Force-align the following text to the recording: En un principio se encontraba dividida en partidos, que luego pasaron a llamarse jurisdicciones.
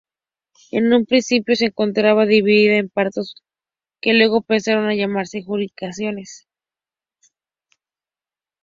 En 0.71 0.91
un 0.93 1.05
principio 1.05 1.55
se 1.55 1.67
encontraba 1.67 2.25
dividida 2.25 2.77
en 2.77 2.89
partidos, 2.89 3.35
que 4.01 4.13
luego 4.13 4.41
pasaron 4.41 4.85
a 4.87 4.95
llamarse 4.95 5.43
jurisdicciones. 5.43 6.47